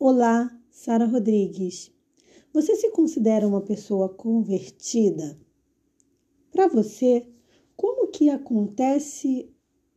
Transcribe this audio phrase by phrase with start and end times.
[0.00, 1.92] Olá, Sara Rodrigues.
[2.52, 5.36] Você se considera uma pessoa convertida?
[6.52, 7.26] Para você,
[7.76, 9.50] como que acontece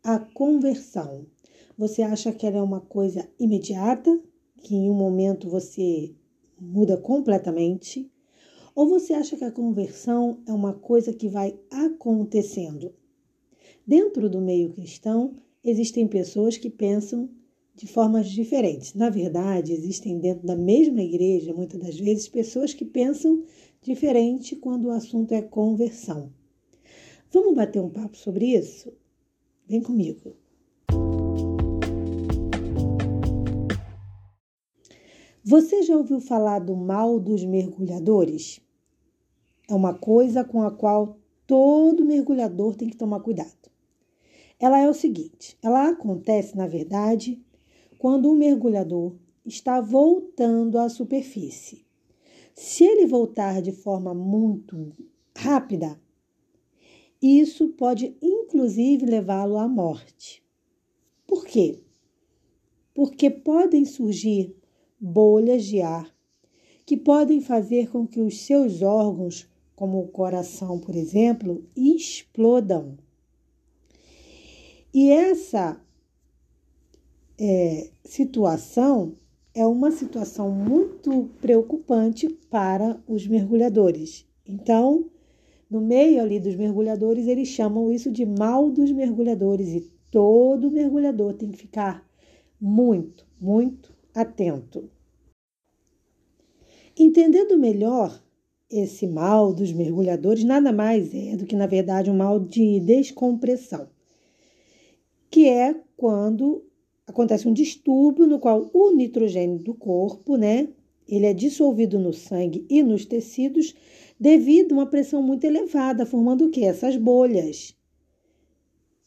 [0.03, 1.27] a conversão?
[1.77, 4.19] Você acha que ela é uma coisa imediata,
[4.57, 6.15] que em um momento você
[6.59, 8.11] muda completamente?
[8.73, 12.91] Ou você acha que a conversão é uma coisa que vai acontecendo?
[13.85, 17.29] Dentro do meio cristão, existem pessoas que pensam
[17.75, 18.93] de formas diferentes.
[18.93, 23.43] Na verdade, existem dentro da mesma igreja, muitas das vezes, pessoas que pensam
[23.81, 26.31] diferente quando o assunto é conversão.
[27.31, 28.91] Vamos bater um papo sobre isso?
[29.67, 30.35] Vem comigo.
[35.43, 38.61] Você já ouviu falar do mal dos mergulhadores?
[39.67, 43.71] É uma coisa com a qual todo mergulhador tem que tomar cuidado.
[44.59, 47.41] Ela é o seguinte: ela acontece, na verdade,
[48.01, 49.13] quando o mergulhador
[49.45, 51.85] está voltando à superfície.
[52.55, 54.91] Se ele voltar de forma muito
[55.37, 56.01] rápida,
[57.21, 60.43] isso pode inclusive levá-lo à morte.
[61.27, 61.77] Por quê?
[62.91, 64.55] Porque podem surgir
[64.99, 66.11] bolhas de ar
[66.83, 72.97] que podem fazer com que os seus órgãos, como o coração, por exemplo, explodam.
[74.91, 75.79] E essa
[77.43, 79.15] é, situação
[79.55, 84.27] é uma situação muito preocupante para os mergulhadores.
[84.47, 85.09] Então,
[85.67, 91.33] no meio ali dos mergulhadores, eles chamam isso de mal dos mergulhadores e todo mergulhador
[91.33, 92.07] tem que ficar
[92.59, 94.87] muito, muito atento.
[96.95, 98.21] Entendendo melhor
[98.69, 103.89] esse mal dos mergulhadores, nada mais é do que, na verdade, um mal de descompressão,
[105.29, 106.70] que é quando
[107.07, 110.69] acontece um distúrbio no qual o nitrogênio do corpo, né,
[111.07, 113.75] ele é dissolvido no sangue e nos tecidos
[114.19, 116.63] devido a uma pressão muito elevada, formando o que?
[116.63, 117.75] Essas bolhas.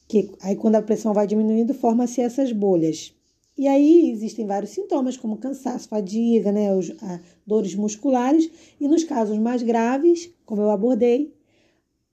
[0.06, 3.14] Que aí quando a pressão vai diminuindo, forma-se essas bolhas.
[3.56, 8.50] E aí existem vários sintomas, como cansaço, fadiga, né, os, a, dores musculares,
[8.80, 11.32] e nos casos mais graves, como eu abordei,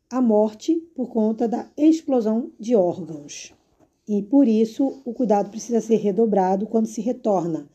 [0.10, 3.54] a morte por conta da explosão de órgãos
[4.08, 7.70] e por isso o cuidado precisa ser redobrado quando se retorna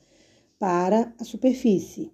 [0.59, 2.11] para a superfície.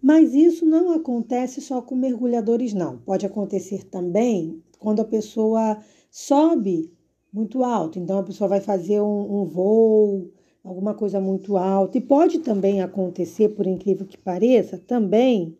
[0.00, 2.98] Mas isso não acontece só com mergulhadores, não.
[2.98, 5.78] Pode acontecer também quando a pessoa
[6.10, 6.92] sobe
[7.32, 7.98] muito alto.
[7.98, 10.32] Então a pessoa vai fazer um, um voo,
[10.64, 11.98] alguma coisa muito alta.
[11.98, 15.56] E pode também acontecer, por incrível que pareça, também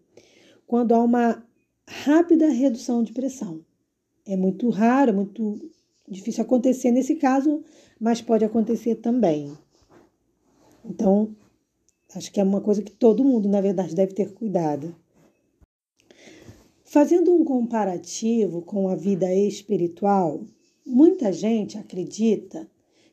[0.67, 1.45] quando há uma
[1.89, 3.65] rápida redução de pressão.
[4.27, 5.61] É muito raro, é muito
[6.09, 7.63] difícil acontecer nesse caso,
[8.01, 9.53] mas pode acontecer também.
[10.85, 11.35] Então,
[12.15, 14.95] acho que é uma coisa que todo mundo, na verdade, deve ter cuidado.
[16.85, 20.45] Fazendo um comparativo com a vida espiritual,
[20.85, 22.69] muita gente acredita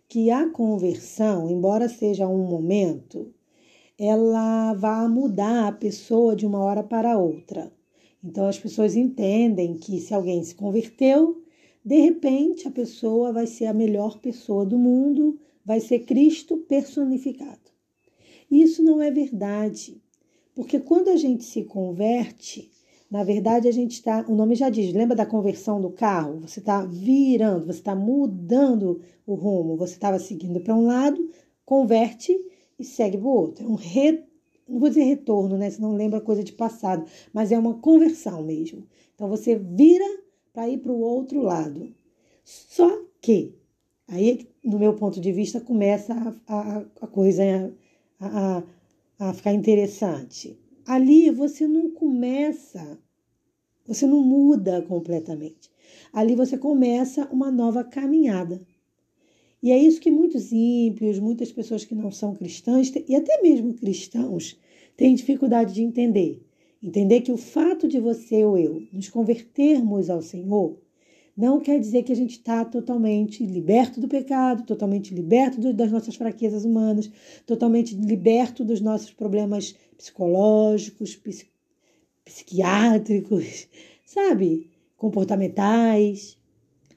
[0.07, 3.33] que a conversão, embora seja um momento,
[3.97, 7.71] ela vai mudar a pessoa de uma hora para outra.
[8.23, 11.41] Então as pessoas entendem que se alguém se converteu,
[11.83, 17.69] de repente, a pessoa vai ser a melhor pessoa do mundo, vai ser Cristo personificado.
[18.51, 20.01] Isso não é verdade,
[20.55, 22.69] porque quando a gente se converte,
[23.09, 26.39] na verdade a gente está, o nome já diz, lembra da conversão do carro?
[26.41, 31.29] Você está virando, você está mudando o rumo, você estava seguindo para um lado,
[31.63, 32.35] converte
[32.77, 33.65] e segue para o outro.
[33.65, 34.23] É um re,
[34.67, 35.69] não vou dizer retorno, né?
[35.69, 38.85] Se não lembra coisa de passado, mas é uma conversão mesmo.
[39.15, 40.05] Então você vira
[40.59, 41.95] para ir para o outro lado.
[42.43, 43.55] Só que,
[44.05, 47.73] aí, no meu ponto de vista, começa a, a, a coisa
[48.19, 50.59] a, a, a ficar interessante.
[50.85, 52.99] Ali você não começa,
[53.87, 55.71] você não muda completamente.
[56.11, 58.61] Ali você começa uma nova caminhada.
[59.63, 63.73] E é isso que muitos ímpios, muitas pessoas que não são cristãs, e até mesmo
[63.75, 64.59] cristãos,
[64.97, 66.45] têm dificuldade de entender.
[66.81, 70.79] Entender que o fato de você ou eu nos convertermos ao Senhor
[71.35, 75.91] não quer dizer que a gente está totalmente liberto do pecado, totalmente liberto do, das
[75.91, 77.09] nossas fraquezas humanas,
[77.45, 81.51] totalmente liberto dos nossos problemas psicológicos, psiqui,
[82.25, 83.67] psiquiátricos,
[84.05, 84.69] sabe?
[84.97, 86.37] Comportamentais.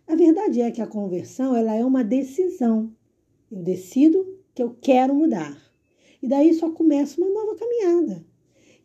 [0.09, 2.93] A verdade é que a conversão ela é uma decisão.
[3.51, 5.57] Eu decido que eu quero mudar.
[6.21, 8.25] E daí só começa uma nova caminhada.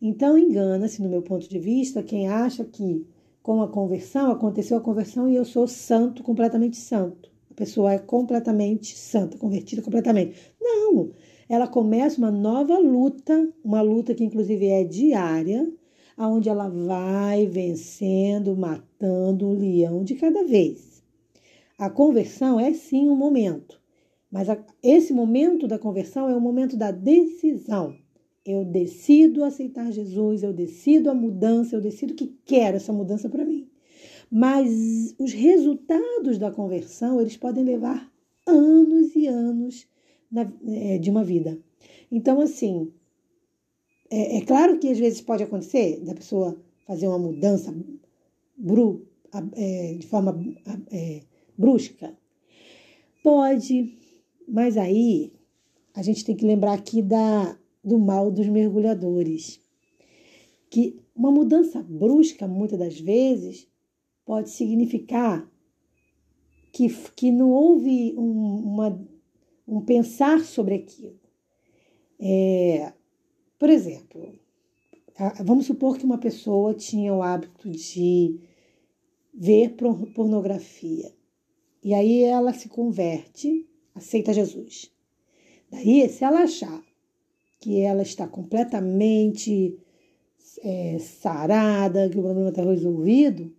[0.00, 3.06] Então, engana-se, no meu ponto de vista, quem acha que
[3.42, 7.30] com a conversão aconteceu a conversão e eu sou santo, completamente santo.
[7.50, 10.34] A pessoa é completamente santa, convertida completamente.
[10.60, 11.10] Não!
[11.48, 15.72] ela começa uma nova luta, uma luta que inclusive é diária,
[16.16, 21.02] aonde ela vai vencendo, matando um leão de cada vez.
[21.78, 23.80] A conversão é sim um momento,
[24.30, 27.96] mas a, esse momento da conversão é o momento da decisão.
[28.44, 33.44] Eu decido aceitar Jesus, eu decido a mudança, eu decido que quero essa mudança para
[33.44, 33.68] mim.
[34.30, 38.10] Mas os resultados da conversão, eles podem levar
[38.46, 39.86] anos e anos
[40.30, 41.58] na, é, de uma vida.
[42.10, 42.92] Então, assim,
[44.10, 47.74] é, é, claro que às vezes pode acontecer da pessoa fazer uma mudança
[48.56, 49.06] bru,
[49.54, 50.38] é, de forma
[50.90, 51.22] é,
[51.56, 52.16] brusca.
[53.22, 53.98] Pode,
[54.46, 55.32] mas aí
[55.94, 57.58] a gente tem que lembrar aqui da,
[57.88, 59.60] do mal dos mergulhadores.
[60.70, 63.66] Que uma mudança brusca, muitas das vezes,
[64.24, 65.50] pode significar
[66.72, 69.08] que, que não houve um, uma,
[69.66, 71.18] um pensar sobre aquilo.
[72.20, 72.92] É,
[73.58, 74.38] por exemplo,
[75.44, 78.38] vamos supor que uma pessoa tinha o hábito de
[79.34, 79.74] ver
[80.14, 81.12] pornografia.
[81.82, 84.92] E aí ela se converte, aceita Jesus.
[85.70, 86.82] Daí, se ela achar
[87.60, 89.78] que ela está completamente
[90.62, 93.52] é, sarada, que o problema está resolvido,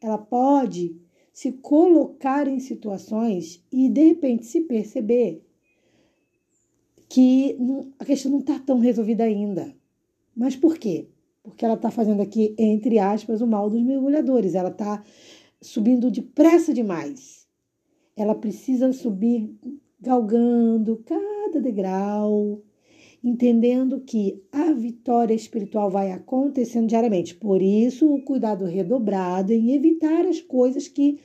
[0.00, 0.96] ela pode
[1.32, 5.42] se colocar em situações e de repente se perceber
[7.08, 7.56] que
[7.98, 9.74] a questão não está tão resolvida ainda.
[10.34, 11.08] Mas por quê?
[11.42, 14.54] Porque ela está fazendo aqui, entre aspas, o mal dos mergulhadores.
[14.54, 15.02] Ela está
[15.60, 17.46] subindo depressa demais.
[18.16, 19.54] Ela precisa subir
[20.00, 22.62] galgando cada degrau,
[23.22, 27.34] entendendo que a vitória espiritual vai acontecendo diariamente.
[27.34, 31.20] Por isso, o cuidado redobrado em evitar as coisas que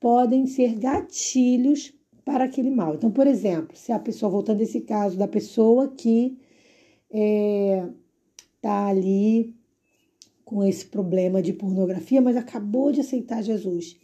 [0.00, 1.92] podem ser gatilhos
[2.24, 2.94] para aquele mal.
[2.94, 6.38] Então, por exemplo, se a pessoa, voltando esse caso da pessoa que
[7.10, 7.88] está é,
[8.60, 9.54] tá ali
[10.44, 13.96] com esse problema de pornografia, mas acabou de aceitar Jesus,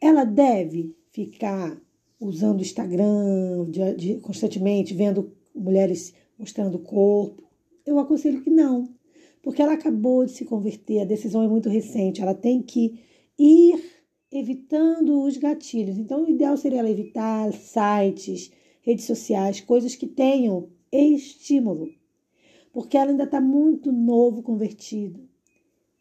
[0.00, 1.78] ela deve ficar
[2.18, 7.42] usando o Instagram de, de, constantemente, vendo mulheres mostrando o corpo?
[7.84, 8.88] Eu aconselho que não,
[9.42, 12.98] porque ela acabou de se converter, a decisão é muito recente, ela tem que
[13.38, 13.78] ir
[14.32, 15.98] evitando os gatilhos.
[15.98, 18.50] Então, o ideal seria ela evitar sites,
[18.80, 21.90] redes sociais, coisas que tenham estímulo,
[22.72, 25.28] porque ela ainda está muito novo convertido.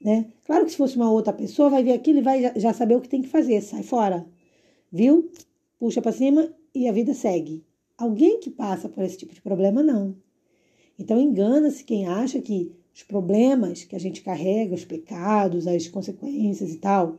[0.02, 0.32] Né?
[0.46, 3.02] Claro que se fosse uma outra pessoa, vai ver aquilo e vai já saber o
[3.02, 4.26] que tem que fazer, sai fora,
[4.90, 5.30] viu?
[5.78, 7.66] Puxa para cima e a vida segue.
[7.98, 10.16] Alguém que passa por esse tipo de problema, não.
[11.00, 16.74] Então engana-se quem acha que os problemas que a gente carrega, os pecados, as consequências
[16.74, 17.16] e tal,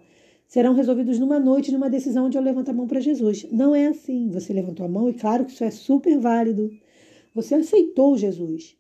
[0.47, 3.47] serão resolvidos numa noite, numa decisão onde eu levanto a mão para Jesus.
[3.51, 4.29] Não é assim.
[4.31, 6.71] Você levantou a mão e claro que isso é super válido.
[7.35, 8.77] Você aceitou Jesus.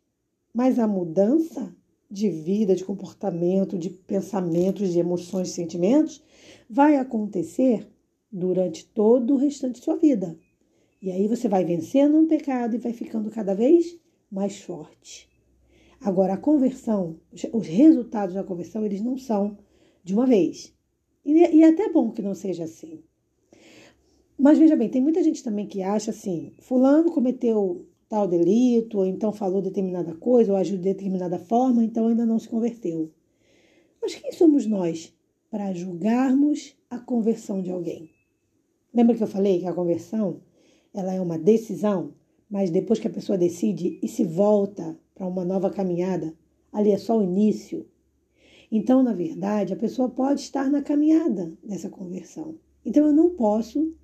[0.53, 1.75] Mas a mudança
[2.11, 6.23] de vida, de comportamento, de pensamentos, de emoções, de sentimentos
[6.69, 7.87] vai acontecer
[8.31, 10.37] durante todo o restante de sua vida.
[11.01, 13.97] E aí você vai vencendo um pecado e vai ficando cada vez
[14.31, 15.29] mais forte.
[16.01, 17.21] Agora, a conversão,
[17.53, 19.59] os resultados da conversão, eles não são
[20.03, 20.75] de uma vez.
[21.25, 23.03] E, é até bom que não seja assim.
[24.39, 29.07] Mas veja bem, tem muita gente também que acha assim: Fulano cometeu tal delito, ou
[29.07, 33.13] então falou determinada coisa, ou agiu de determinada forma, então ainda não se converteu.
[34.01, 35.15] Mas quem somos nós
[35.51, 38.11] para julgarmos a conversão de alguém?
[38.93, 40.41] Lembra que eu falei que a conversão
[40.93, 42.15] ela é uma decisão?
[42.51, 46.35] Mas depois que a pessoa decide e se volta para uma nova caminhada,
[46.73, 47.87] ali é só o início.
[48.73, 52.57] Então, na verdade, a pessoa pode estar na caminhada dessa conversão.
[52.85, 53.95] Então, eu não posso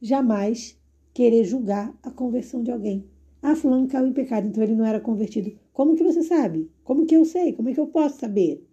[0.00, 0.76] jamais
[1.14, 3.08] querer julgar a conversão de alguém.
[3.40, 5.52] Ah, fulano caiu em pecado, então ele não era convertido.
[5.72, 6.70] Como que você sabe?
[6.84, 7.52] Como que eu sei?
[7.52, 8.64] Como é que eu posso saber?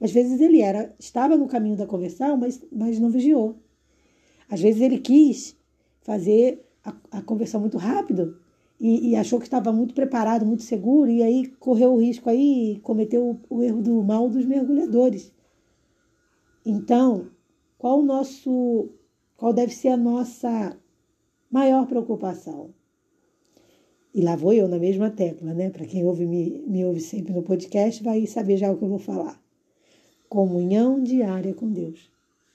[0.00, 3.58] Às vezes ele era, estava no caminho da conversão, mas, mas não vigiou.
[4.48, 5.56] Às vezes ele quis
[6.02, 8.36] fazer a, a conversão muito rápido
[8.80, 12.78] e, e, achou que estava muito preparado, muito seguro, e aí correu o risco aí
[12.82, 15.32] cometeu o, o erro do mal dos mergulhadores.
[16.64, 17.28] Então,
[17.76, 18.90] qual o nosso,
[19.36, 20.78] qual deve ser a nossa
[21.50, 22.70] maior preocupação?
[24.14, 25.70] E lá vou eu na mesma tecla, né?
[25.70, 28.88] Para quem ouve, me, me ouve sempre no podcast, vai saber já o que eu
[28.88, 29.40] vou falar.
[30.28, 32.10] Comunhão diária com Deus.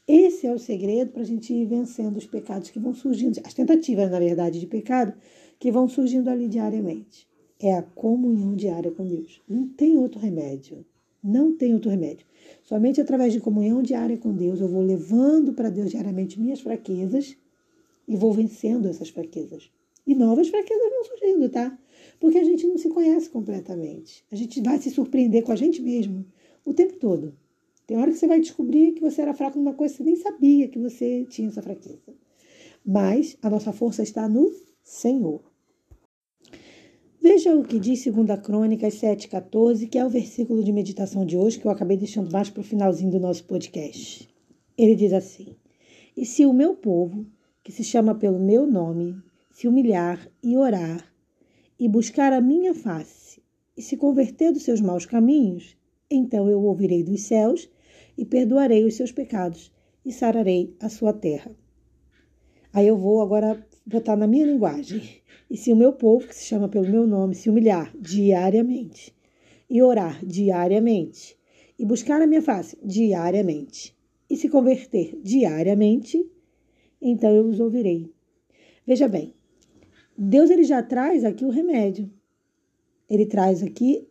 [0.05, 3.53] Esse é o segredo para a gente ir vencendo os pecados que vão surgindo, as
[3.53, 5.13] tentativas, na verdade, de pecado
[5.57, 7.25] que vão surgindo ali diariamente.
[7.57, 9.41] É a comunhão diária com Deus.
[9.47, 10.85] Não tem outro remédio.
[11.23, 12.27] Não tem outro remédio.
[12.63, 17.37] Somente através de comunhão diária com Deus eu vou levando para Deus diariamente minhas fraquezas
[18.05, 19.71] e vou vencendo essas fraquezas.
[20.05, 21.79] E novas fraquezas vão surgindo, tá?
[22.19, 24.25] Porque a gente não se conhece completamente.
[24.29, 26.25] A gente vai se surpreender com a gente mesmo
[26.65, 27.33] o tempo todo.
[27.85, 30.15] Tem hora que você vai descobrir que você era fraco numa coisa que você nem
[30.15, 32.13] sabia que você tinha essa fraqueza.
[32.85, 34.51] Mas a nossa força está no
[34.83, 35.41] Senhor.
[37.21, 41.57] Veja o que diz 2 Crônicas 7,14, que é o versículo de meditação de hoje,
[41.57, 44.29] que eu acabei deixando mais para o finalzinho do nosso podcast.
[44.77, 45.55] Ele diz assim:
[46.17, 47.25] E se o meu povo,
[47.63, 49.15] que se chama pelo meu nome,
[49.51, 51.13] se humilhar e orar,
[51.79, 53.41] e buscar a minha face,
[53.77, 55.77] e se converter dos seus maus caminhos,
[56.15, 57.69] então eu ouvirei dos céus
[58.17, 59.71] e perdoarei os seus pecados
[60.05, 61.55] e sararei a sua terra.
[62.71, 65.01] Aí eu vou agora botar na minha linguagem.
[65.49, 69.13] E se o meu povo, que se chama pelo meu nome, se humilhar diariamente,
[69.69, 71.37] e orar diariamente,
[71.77, 73.95] e buscar a minha face diariamente,
[74.29, 76.27] e se converter diariamente,
[76.99, 78.11] então eu os ouvirei.
[78.85, 79.33] Veja bem,
[80.17, 82.09] Deus ele já traz aqui o remédio.
[83.09, 84.07] Ele traz aqui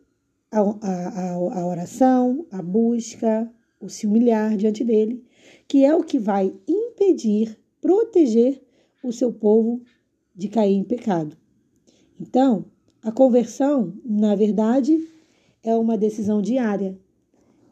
[0.53, 5.23] a, a, a oração, a busca, o se humilhar diante dele,
[5.67, 8.61] que é o que vai impedir, proteger
[9.03, 9.81] o seu povo
[10.35, 11.35] de cair em pecado.
[12.19, 12.65] Então,
[13.01, 14.97] a conversão, na verdade,
[15.63, 16.97] é uma decisão diária.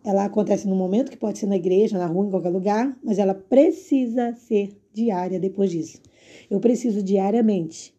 [0.04, 3.20] Ela acontece no momento que pode ser na igreja, na rua, em qualquer lugar, mas
[3.20, 6.02] ela precisa ser diária depois disso.
[6.50, 7.94] Eu preciso diariamente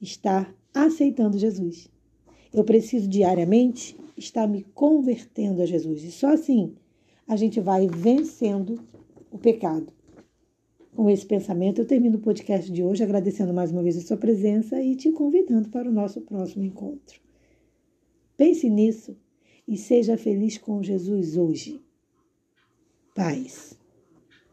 [0.00, 1.90] estar aceitando Jesus.
[2.52, 6.02] Eu preciso diariamente estar me convertendo a Jesus.
[6.04, 6.74] E só assim
[7.26, 8.80] a gente vai vencendo
[9.30, 9.92] o pecado.
[10.94, 14.16] Com esse pensamento, eu termino o podcast de hoje agradecendo mais uma vez a sua
[14.16, 17.20] presença e te convidando para o nosso próximo encontro.
[18.36, 19.16] Pense nisso
[19.66, 21.80] e seja feliz com Jesus hoje.
[23.14, 23.77] Paz.